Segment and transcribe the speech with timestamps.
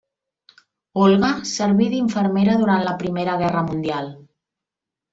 [1.07, 4.15] Olga serví d'infermera durant la Primera Guerra Mundial.